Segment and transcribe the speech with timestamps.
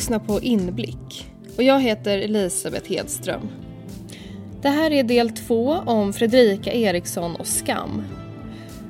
[0.00, 1.26] Lyssnar på Inblick
[1.56, 3.48] och jag heter Elisabeth Hedström.
[4.62, 8.02] Det här är del två om Fredrika Eriksson och skam.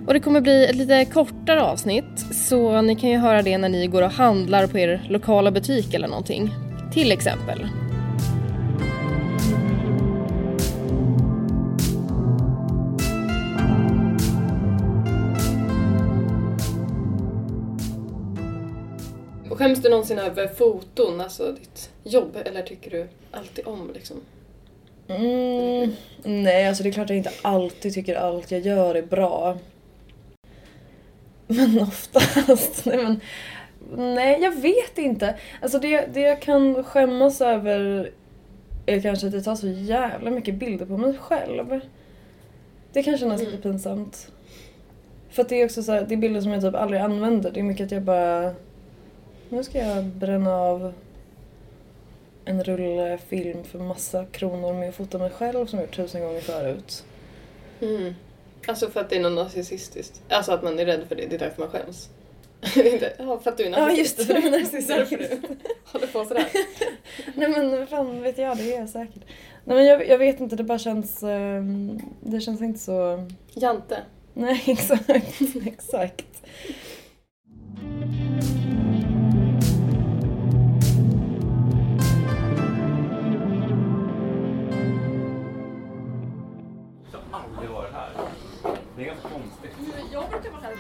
[0.06, 3.68] Och det kommer bli ett lite kortare avsnitt så ni kan ju höra det när
[3.68, 6.54] ni går och handlar på er lokala butik eller någonting.
[6.92, 7.66] Till exempel.
[19.60, 24.16] Skäms du någonsin över foton, alltså ditt jobb, eller tycker du alltid om liksom?
[25.08, 25.92] Mm,
[26.24, 29.58] nej, alltså det är klart jag inte alltid tycker allt jag gör är bra.
[31.46, 33.20] Men oftast, nej men...
[33.96, 35.38] Nej, jag vet inte.
[35.62, 38.10] Alltså det, det jag kan skämmas över
[38.86, 41.80] är kanske att jag tar så jävla mycket bilder på mig själv.
[42.92, 44.32] Det kan kännas lite pinsamt.
[45.30, 47.50] För att det är också så här, det är bilder som jag typ aldrig använder.
[47.50, 48.54] Det är mycket att jag bara...
[49.50, 50.92] Nu ska jag bränna av
[52.44, 56.20] en rulle film för massa kronor med att fota mig själv som jag gjort tusen
[56.22, 57.04] gånger förut.
[57.80, 58.14] Mm.
[58.66, 60.22] Alltså för att det är något narcissistiskt?
[60.28, 62.08] Alltså att man är rädd för det, det är därför man skäms?
[62.76, 64.18] Inte, ja, för att du är Ja narcissist.
[64.18, 64.88] just det, jag är narcissist.
[64.88, 65.40] därför du
[65.84, 66.46] håller på sådär.
[67.34, 69.22] Nej men fan vet jag, det är jag säkert.
[69.64, 71.22] Nej men jag, jag vet inte, det bara känns...
[71.22, 73.26] ehm, det känns inte så...
[73.54, 73.98] Jante.
[74.34, 75.10] Nej exakt,
[75.66, 76.42] exakt.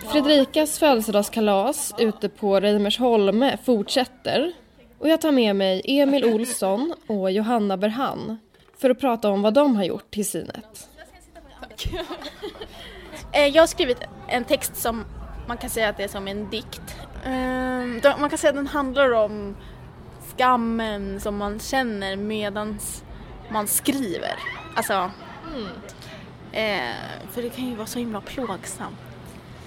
[0.08, 4.52] Fredrikas födelsedagskalas ute på Reimersholme fortsätter.
[4.98, 8.38] Och jag tar med mig Emil Olsson och Johanna Berhan
[8.78, 10.88] för att prata om vad de har gjort till synet.
[13.32, 15.04] Eh, Jag har skrivit en text som
[15.48, 16.96] man kan säga att det är som en dikt.
[17.24, 19.56] Ehm, Man kan säga att den handlar om
[20.36, 23.04] skammen som man känner medans
[23.50, 24.34] man skriver.
[24.76, 25.10] Alltså,
[26.52, 26.94] eh,
[27.30, 28.96] för det kan ju vara så himla plågsamt.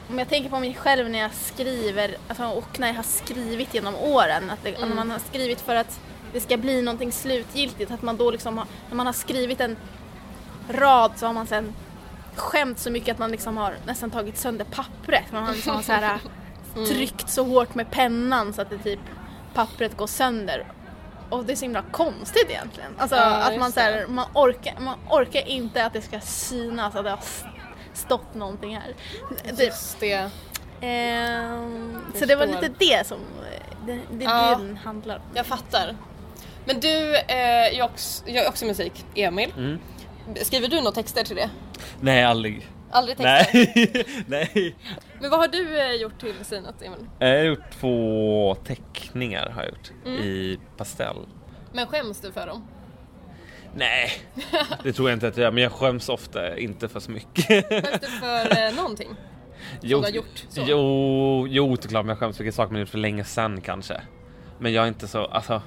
[0.10, 3.74] Om jag tänker på mig själv när jag skriver, alltså, och när jag har skrivit
[3.74, 6.00] genom åren, att, det, att man har skrivit för att
[6.34, 9.78] det ska bli någonting slutgiltigt, att man då liksom har, när man har skrivit en
[10.70, 11.74] rad så har man sen
[12.36, 15.32] skämt så mycket att man liksom har nästan tagit sönder pappret.
[15.32, 16.20] Man har liksom så här,
[16.88, 19.00] tryckt så hårt med pennan så att det typ
[19.54, 20.68] pappret går sönder.
[21.30, 22.92] Och det är så himla konstigt egentligen.
[22.98, 26.96] Alltså Ja, att man, så här, man, orkar, man orkar inte att det ska synas
[26.96, 27.20] att det har
[27.94, 28.94] stått någonting här.
[29.66, 30.30] Just det.
[30.82, 33.20] Ehm, så det var lite det som
[33.86, 34.56] det, det, Ja.
[34.60, 35.22] den handlar om.
[35.34, 35.96] Jag fattar.
[36.66, 39.54] Men du eh, gör, också, gör också musik, Emil.
[39.58, 39.80] Mm.
[40.42, 41.50] Skriver du några texter till det?
[42.02, 42.68] Nej, aldrig.
[42.92, 43.54] Aldrig texter?
[43.54, 44.06] Nej.
[44.28, 44.76] Nej.
[45.22, 47.08] Men vad har du eh, gjort till synet, Emil?
[47.20, 50.22] Jag har gjort två teckningar har jag gjort Mm.
[50.24, 51.18] i pastell.
[51.74, 52.68] Men skäms du för dem?
[53.76, 54.12] Nej,
[54.84, 57.70] det tror jag inte att jag gör, men jag skäms ofta inte för så mycket.
[57.70, 59.16] Skäms du för eh, någonting?
[59.82, 60.62] jo, du har gjort så?
[60.68, 63.62] Jo, jo, det är klart, men jag skäms för saker man gjort för länge sedan
[63.62, 64.02] kanske.
[64.60, 65.62] Men jag är inte så, alltså.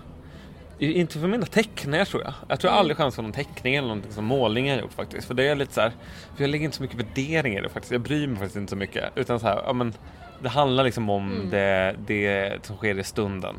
[0.79, 2.33] Inte för mina teckningar tror jag.
[2.49, 5.27] Jag tror jag aldrig skäms för någon teckning eller någonting som målning jag gjort faktiskt.
[5.27, 5.93] För det är lite så här,
[6.37, 7.93] för jag lägger inte så mycket värdering i det faktiskt.
[7.93, 9.05] Jag bryr mig faktiskt inte så mycket.
[9.15, 9.95] Utan så här, ja men
[10.43, 13.57] det handlar liksom om det, det som sker i stunden.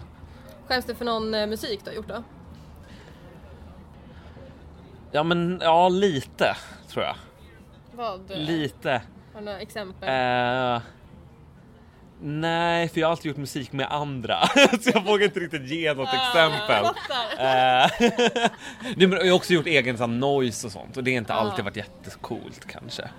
[0.67, 2.23] Skäms du för någon eh, musik du har gjort då?
[5.11, 6.55] Ja men, ja lite
[6.89, 7.15] tror jag.
[7.91, 8.31] Vad?
[8.31, 9.01] eh, Lite.
[9.33, 10.09] Har du några exempel?
[10.09, 10.81] Eh,
[12.21, 14.47] nej, för jag har alltid gjort musik med andra.
[14.81, 16.85] så jag vågar inte riktigt ge något exempel.
[16.85, 18.09] Eh,
[18.97, 21.33] nej, men jag har också gjort egen sån, noise och sånt och det har inte
[21.33, 23.09] alltid varit jättecoolt kanske.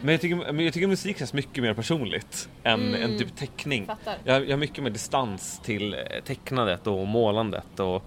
[0.00, 3.86] Men jag tycker, men jag tycker musik känns mycket mer personligt än, än typ teckning.
[3.86, 4.14] Fattar.
[4.24, 8.02] Jag, jag har mycket mer distans till eh, tecknandet och målandet och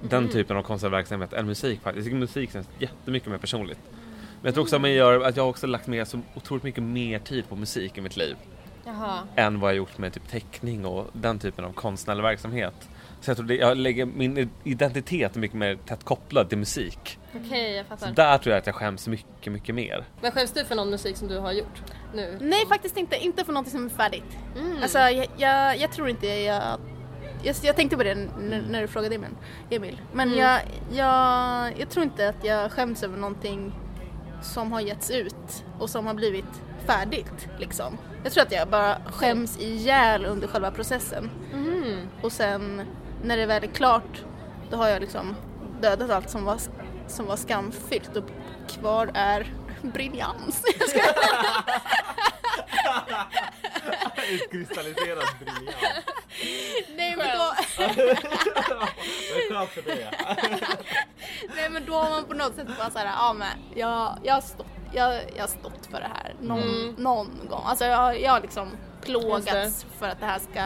[0.00, 1.96] den typen av konstnärlig verksamhet än musik faktiskt.
[1.96, 3.78] Jag tycker musik känns jättemycket mer personligt.
[4.42, 6.64] Men jag tror också att, man gör, att jag har också lagt med så otroligt
[6.64, 8.36] mycket mer tid på musik i mitt liv
[8.84, 9.18] Jaha.
[9.36, 12.74] än vad jag gjort med typ teckning och den typen av konstnärlig verksamhet.
[13.20, 17.18] Så jag tror det, jag lägger min identitet är mycket mer tätt kopplad till musik.
[17.34, 18.12] Okej, jag Så fattar.
[18.12, 20.04] där tror jag att jag skäms mycket, mycket mer.
[20.20, 21.82] Men skäms du för någon musik som du har gjort
[22.14, 22.38] nu?
[22.40, 24.38] Nej faktiskt inte, inte för någonting som är färdigt.
[24.58, 24.82] Mm.
[24.82, 26.62] Alltså jag, jag, jag tror inte jag,
[27.42, 27.56] jag...
[27.62, 29.30] Jag tänkte på det n- när du frågade Emil.
[29.70, 30.00] Emil.
[30.12, 30.38] Men Mm.
[30.40, 30.60] jag,
[30.92, 33.72] jag, jag tror inte att jag skäms över någonting
[34.42, 37.48] som har getts ut och som har blivit färdigt.
[37.58, 37.98] Liksom.
[38.24, 41.30] Jag tror att jag bara skäms ihjäl under själva processen.
[41.52, 42.08] Mhm.
[42.22, 42.82] Och sen
[43.22, 44.24] när det väl är klart
[44.70, 45.36] då har jag liksom
[45.80, 46.58] dödat allt som var,
[47.06, 48.24] som var skamfyllt och
[48.68, 50.62] kvar är briljans.
[54.34, 56.04] Utkristalliserad briljans.
[56.96, 57.44] Nej men då,
[57.84, 59.82] är skönt för.
[61.56, 64.40] Nej men då har man på något sätt bara såhär, ja men jag, jag, har
[64.40, 66.94] stått, jag, jag har stått för det här någon, Mm.
[66.98, 67.62] någon gång.
[67.64, 68.68] Alltså jag, jag har liksom
[69.04, 70.62] plågats för att det här ska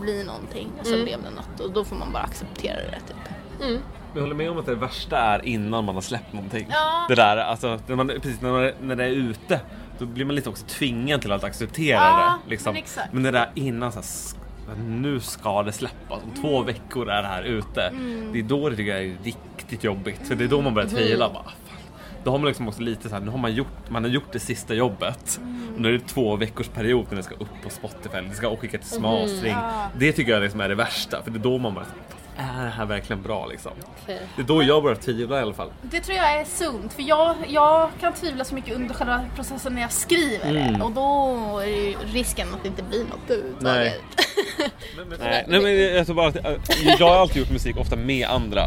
[0.00, 1.04] bli någonting och så Mm.
[1.04, 3.16] blev det något och då får man bara acceptera det typ.
[3.58, 3.82] Men
[4.14, 6.66] jag håller med om att det värsta är innan man har släppt någonting.
[6.70, 7.04] Ja.
[7.08, 9.60] Det där, alltså när, man, precis när, man, när det är ute,
[10.00, 12.50] då blir man lite också tvingad till att acceptera Ja, det.
[12.50, 12.74] Liksom.
[12.74, 12.84] men.
[13.12, 13.98] Men det där innan, så
[14.68, 16.22] här, nu ska det släppas.
[16.22, 17.82] Om två veckor är det här ute.
[17.82, 18.32] Mm.
[18.32, 20.20] Det är då det tycker jag är riktigt jobbigt.
[20.28, 21.28] För det är då man börjar tvivla.
[21.28, 21.52] Bara, fan.
[22.24, 24.32] Då har man liksom också lite så här, nu har man gjort, man har gjort
[24.32, 25.38] det sista jobbet.
[25.42, 25.74] Mm.
[25.74, 28.56] Och nu är det två veckors period när det ska upp på Spotify, det ska
[28.56, 29.52] skicka till mastering.
[29.52, 29.90] Ja.
[29.98, 31.22] Det tycker jag liksom är det värsta.
[31.22, 31.86] För det är då man bara,
[32.40, 33.72] är det här verkligen bra liksom?
[34.02, 34.20] Okej.
[34.36, 35.68] Det är då jag börjar tvivla i alla fall.
[35.82, 39.74] Det tror jag är sunt för jag, jag kan tvivla så mycket under själva processen
[39.74, 40.82] när jag skriver det Mm.
[40.82, 43.92] och då är ju risken att det inte blir något överhuvudtaget.
[45.18, 46.52] Nej, nej men jag tror bara att äh,
[46.98, 48.62] jag har alltid gjort musik ofta med andra.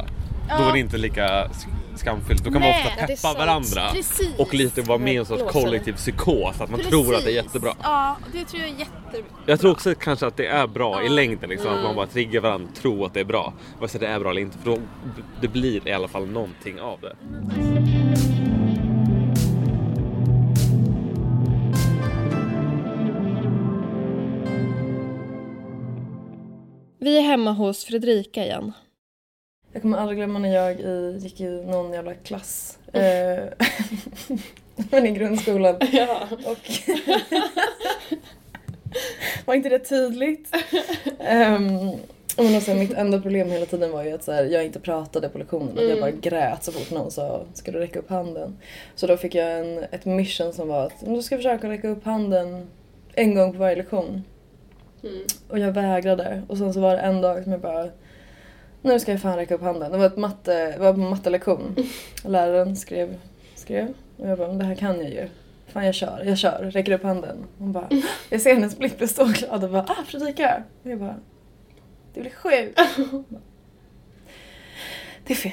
[0.49, 0.69] Då Ja.
[0.69, 2.43] är det inte lika sk- skamfyllt.
[2.43, 4.29] Då kan man Nej, ofta det är peppa varandra Precis.
[4.39, 6.61] och lite vara med i en sorts kollektiv psykos.
[6.61, 6.89] Att man Precis.
[6.91, 7.73] tror att det är jättebra.
[7.83, 9.27] Ja, det tror jag är jätte...
[9.45, 11.49] Jag tror också kanske att det är bra i längden.
[11.49, 11.79] Liksom, Mm.
[11.79, 13.53] Att man bara triggar varandra och tror att det är bra.
[13.79, 14.57] Vare sig det är bra eller inte.
[14.57, 14.77] För då
[15.41, 17.15] det blir i alla fall någonting av det.
[26.99, 28.71] Vi är hemma hos Fredrika igen.
[29.73, 32.77] Jag kommer aldrig glömma när jag i, gick i någon jävla klass.
[32.93, 33.43] Eh,
[34.91, 35.75] men i grundskolan.
[35.91, 36.27] Ja.
[36.45, 36.71] Och
[39.45, 40.55] var inte det tydligt?
[41.19, 41.91] Um,
[42.37, 45.29] men också, mitt enda problem hela tiden var ju att så här, jag inte pratade
[45.29, 45.81] på lektionerna.
[45.81, 48.57] Jag bara grät så fort någon sa ska du räcka upp handen.
[48.95, 52.05] Så då fick jag en, ett mission som var att du ska försöka räcka upp
[52.05, 52.67] handen
[53.13, 54.23] en gång på varje lektion.
[55.03, 55.23] Mm.
[55.49, 56.43] Och jag vägrade.
[56.47, 57.89] Och sen så var det en dag som jag bara
[58.83, 59.91] nu ska jag fan räcka upp handen.
[59.91, 61.75] Det var, ett matte, det var på mattelektion.
[62.25, 63.15] Läraren skrev,
[63.55, 65.29] skrev och jag bara, men det här kan jag ju.
[65.67, 67.37] Fan jag kör, jag kör, räcker upp handen.
[67.57, 67.89] Hon bara,
[68.29, 70.63] jag ser hennes blick bli så glad och bara, ah Fredrika.
[70.83, 71.15] Och jag bara,
[72.13, 72.79] det blir sjukt.
[75.25, 75.51] Det är fel.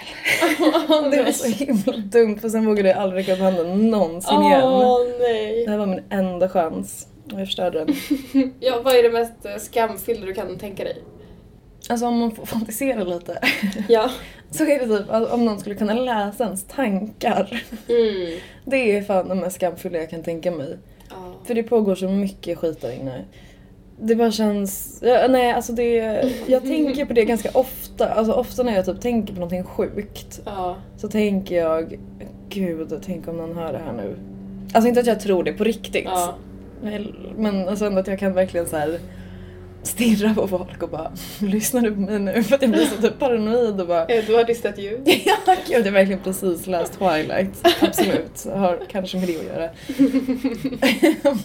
[1.11, 4.63] det var så himla dumt för sen vågade jag aldrig räcka upp handen någonsin igen.
[4.65, 5.65] Åh nej.
[5.65, 7.09] Det här var min enda chans.
[7.33, 7.95] Och jag förstörde den.
[8.61, 11.03] Ja, vad är det mest skamfyllda du kan tänka dig?
[11.89, 13.39] Alltså om man får fantisera lite.
[13.89, 14.11] Ja.
[14.51, 17.63] Så är det typ att om någon skulle kunna läsa ens tankar.
[17.89, 18.39] Mm.
[18.65, 20.79] Det är fan det mest skamfulla jag kan tänka mig.
[21.11, 21.35] Ja.
[21.45, 23.25] För det pågår så mycket skit där inne.
[24.03, 25.03] Det bara känns...
[25.03, 25.95] Ja, nej, alltså det...
[26.47, 28.09] Jag tänker på det ganska ofta.
[28.09, 30.41] Alltså ofta när jag typ tänker på någonting sjukt.
[30.45, 30.77] Ja.
[30.97, 31.99] Så tänker jag,
[32.49, 34.17] gud, tänk om någon hör det här nu.
[34.73, 36.05] Alltså inte att jag tror det på riktigt.
[36.05, 36.35] Ja.
[37.37, 38.99] Men alltså ändå att jag kan verkligen så här
[39.83, 42.43] stirra på folk och bara lyssnar du på mig nu?
[42.43, 45.01] För att jag blir så typ paranoid och bara Eh, Du har distat ljud.
[45.07, 47.67] Ja, gud, jag har verkligen precis läst Twilight.
[47.81, 48.47] Absolut.
[48.55, 49.71] Har kanske med det att göra.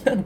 [0.04, 0.24] Men,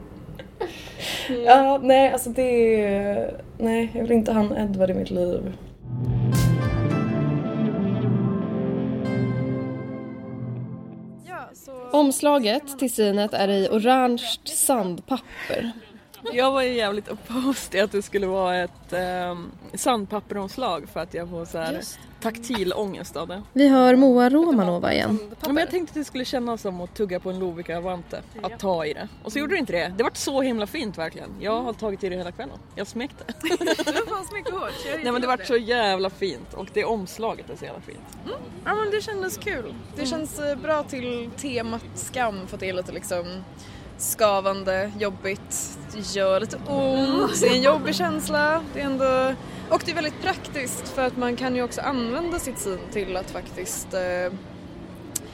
[1.45, 3.41] Ja, nej, alltså det är...
[3.57, 5.41] Nej, jag vill inte ha en Edward i mitt liv.
[11.91, 15.71] Omslaget till synet är i orange sandpapper.
[16.33, 18.93] Jag var ju jävligt opposed till att det skulle vara ett
[19.31, 21.81] um, sandpapperomslag för att jag får så här
[22.21, 23.43] taktil ångest av det.
[23.53, 25.19] Vi hör Moa Romanova igen.
[25.41, 28.59] Ja, men jag tänkte att det skulle kännas som att tugga på en Lovikka-vante, att
[28.59, 29.07] ta i det.
[29.23, 29.93] Och så gjorde det inte det.
[29.97, 31.29] Det var så himla fint verkligen.
[31.39, 32.57] Jag har tagit i det hela kvällen.
[32.75, 33.23] Jag smekte.
[35.03, 38.17] Nej men det vart så jävla fint och det omslaget är så jävla fint.
[38.65, 39.75] Ja men det kändes kul.
[39.95, 43.43] Det känns eh, bra till temat skam för att det är lite liksom
[43.97, 48.63] skavande, jobbigt, det gör lite ont, det är en jobbig känsla.
[48.73, 49.35] Det är ändå...
[49.69, 53.17] Och det är väldigt praktiskt för att man kan ju också använda sitt syn till
[53.17, 54.33] att faktiskt eh,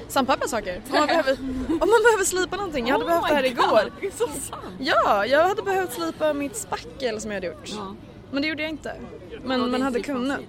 [0.07, 0.81] sandpappa saker.
[0.89, 1.33] Om man, behöver,
[1.69, 2.87] om man behöver slipa någonting.
[2.87, 3.91] Jag hade behövt det här igår.
[4.01, 4.63] Det är så sant!
[4.79, 7.71] Ja, jag hade behövt slipa mitt spackel som jag hade gjort.
[8.31, 8.93] Men det gjorde jag inte.
[9.43, 10.39] Men man hade kunnat.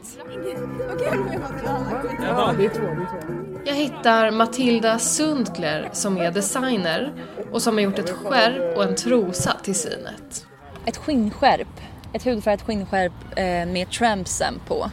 [3.65, 7.13] Jag hittar Matilda Sundkler som är designer
[7.53, 10.47] och som har gjort ett skärp och en trosa till synet.
[10.87, 11.81] ett skinnskärp.
[12.13, 14.91] Ett hudfärgat skinnskärp eh, med trampsen på.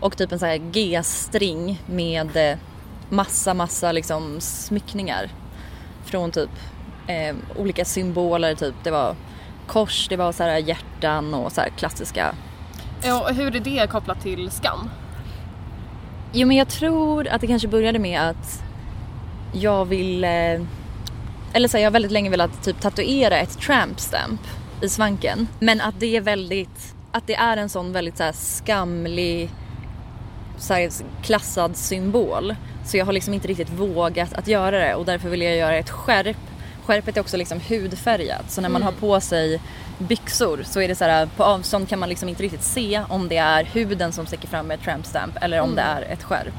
[0.00, 2.58] Och typ en sån här G-string med eh,
[3.08, 5.30] massa, massa liksom smyckningar.
[6.04, 6.50] Från typ
[7.06, 9.16] eh, olika symboler, typ det var
[9.66, 12.34] kors, det var så här hjärtan och så här klassiska.
[13.02, 14.90] Ja, hur är det kopplat till skam?
[16.32, 18.62] Jo men jag tror att det kanske började med att
[19.52, 20.66] jag ville,
[21.52, 24.40] eller så här, jag har väldigt länge velat typ tatuera ett tramp stamp
[24.82, 25.48] i svanken.
[25.60, 29.50] Men att det är väldigt att det är en sån väldigt så här, skamlig
[30.58, 30.90] så här,
[31.22, 32.54] klassad symbol.
[32.84, 35.76] Så jag har liksom inte riktigt vågat att göra det och därför vill jag göra
[35.76, 36.36] ett skärp.
[36.84, 39.60] Skärpet är också liksom hudfärgat så när man har på sig
[39.98, 43.28] byxor så är det så här på avstånd kan man liksom inte riktigt se om
[43.28, 46.22] det är huden som sticker fram med ett tramp stamp eller om det är ett
[46.22, 46.54] skärp.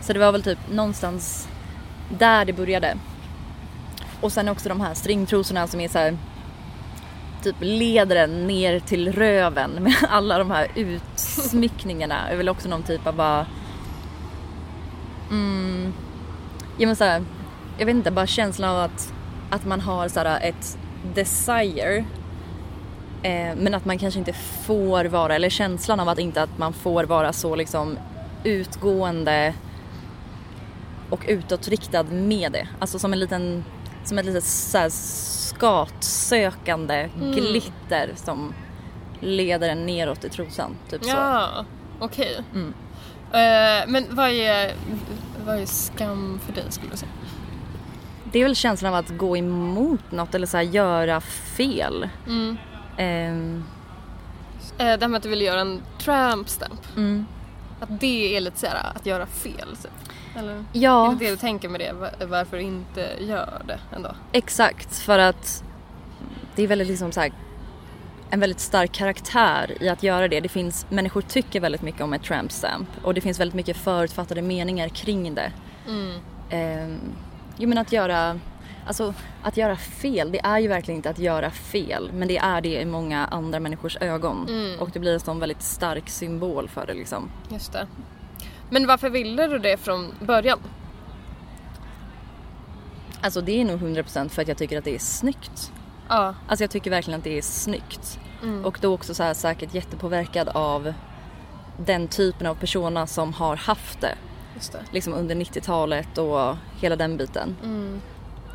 [0.00, 1.48] Så det var väl typ någonstans
[2.18, 2.96] där det började.
[4.20, 6.18] Och sen också de här stringtrosorna som är så här
[7.42, 12.28] typ ledaren ner till röven med alla de här utsmyckningarna.
[12.28, 13.46] är väl också någon typ av bara...
[15.30, 15.92] Mm,
[16.78, 17.24] ja men så här,
[17.78, 19.12] jag vet inte, bara känslan av att,
[19.50, 20.78] att man har så här ett
[21.14, 22.04] desire
[23.22, 26.72] eh, men att man kanske inte får vara, eller känslan av att inte att man
[26.72, 27.98] får vara så liksom
[28.44, 29.54] utgående
[31.10, 32.68] och utåtriktad med det.
[32.78, 33.64] Alltså som en liten,
[34.08, 34.90] som ett litet så här
[35.48, 38.54] skatsökande glitter som
[39.20, 40.76] leder en neråt i trosan.
[40.90, 41.10] Typ så.
[41.10, 41.64] Ja,
[41.98, 42.42] okej.
[42.54, 42.74] Mm.
[43.32, 44.72] Eh, men vad är,
[45.46, 47.12] vad är skam för dig skulle du säga?
[48.32, 52.08] Det är väl känslan av att gå emot något eller så här göra fel.
[52.26, 52.56] Mm.
[52.96, 53.34] Eh,
[54.76, 56.96] det här med att du vill göra en tramp stamp.
[56.96, 57.26] mm.
[57.80, 59.76] Att det är lite såhär att göra fel.
[59.82, 59.92] Typ.
[60.36, 60.52] Eller?
[60.52, 61.92] Är Ja, det det du tänker med det?
[61.92, 64.10] Va- Varför inte gör det ändå?
[64.32, 64.98] exakt.
[64.98, 65.64] För att
[66.54, 67.32] det är väldigt liksom så här,
[68.30, 70.40] en väldigt stark karaktär i att göra det.
[70.40, 73.76] Det finns, människor tycker väldigt mycket om ett tramp stamp och det finns väldigt mycket
[73.76, 75.52] förutfattade meningar kring det.
[75.88, 76.12] Mm.
[76.92, 76.98] Um,
[77.56, 78.40] jo men att göra,
[78.86, 82.60] alltså att göra fel, det är ju verkligen inte att göra fel men det är
[82.60, 84.80] det i många andra människors ögon Mm.
[84.80, 87.30] och det blir en sån väldigt stark symbol för det liksom.
[87.52, 87.86] Just det.
[88.70, 90.58] Men varför ville du det från början?
[93.20, 95.72] Alltså det är nog 100% för att jag tycker att det är snyggt.
[96.08, 96.34] Ja.
[96.48, 98.20] Alltså jag tycker verkligen att det är snyggt.
[98.42, 98.64] Mm.
[98.64, 100.94] Och då också så här säkert jättepåverkad av
[101.78, 104.14] den typen av persona som har haft det
[104.72, 104.82] det.
[104.90, 107.56] liksom under 90-talet och hela den biten.
[107.62, 108.00] Mm.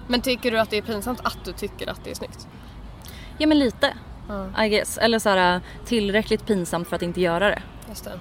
[0.07, 2.47] Men tycker du att det är pinsamt att du tycker att det är snyggt?
[3.37, 3.93] Ja men lite,
[4.27, 4.65] Ja.
[4.65, 4.97] I guess.
[4.97, 7.61] Eller så här tillräckligt pinsamt för att inte göra det.
[7.89, 8.19] Just det.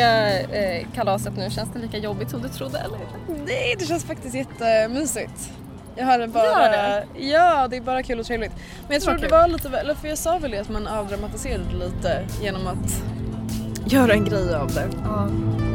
[0.00, 1.50] Eh, kalaset nu?
[1.50, 2.98] Känns det lika jobbigt som du trodde eller?
[3.46, 5.50] Nej, det känns faktiskt jättemysigt.
[5.96, 6.44] Jag hade bara...
[6.46, 7.06] Gör det?
[7.26, 8.52] Ja, det är bara kul och trevligt.
[8.88, 11.74] Men jag tror det var lite, eller för jag sa väl det att man avdramatiserade
[11.74, 13.02] lite genom att
[13.92, 14.88] göra en grej av det.
[15.04, 15.28] Ja.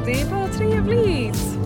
[0.06, 1.65] Det är bara trevligt.